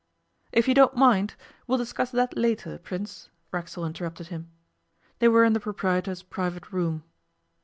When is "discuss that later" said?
1.77-2.79